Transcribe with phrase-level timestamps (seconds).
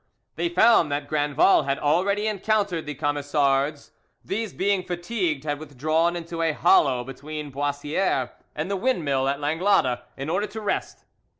[0.35, 3.91] They found that Grandval had already encountered the Camisards.
[4.25, 9.99] These being fatigued had withdrawn into a hollow between Boissieres and the windmill at Langlade,
[10.17, 11.05] in order to rest.